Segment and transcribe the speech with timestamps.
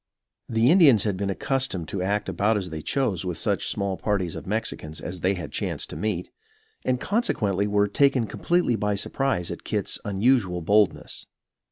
[0.49, 4.33] The Indians had been accustomed to act about as they chose with such small parties
[4.33, 6.31] of Mexicans as they chanced to meet,
[6.83, 11.27] and consequently were taken completely by surprise at Kit's unusual boldness.